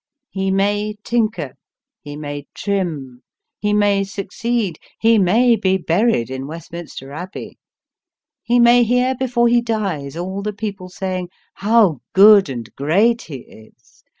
He 0.31 0.49
may 0.49 0.95
tinker, 1.03 1.53
he 2.01 2.17
may 2.17 2.47
trim, 2.55 3.21
he 3.59 3.71
may 3.71 4.03
succeed, 4.03 4.79
he 4.99 5.19
may 5.19 5.55
be 5.55 5.77
buried 5.77 6.31
in 6.31 6.47
Westminster 6.47 7.11
Abbey, 7.11 7.59
he 8.41 8.59
may 8.59 8.83
hear 8.83 9.13
before 9.13 9.47
he 9.47 9.61
dies 9.61 10.17
all 10.17 10.41
the 10.41 10.53
people 10.53 10.89
saying, 10.89 11.29
How 11.53 11.99
good 12.13 12.49
and 12.49 12.67
great 12.75 13.21
he 13.21 13.41
is 13.41 14.03